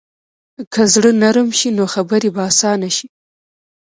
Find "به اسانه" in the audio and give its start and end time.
2.35-2.89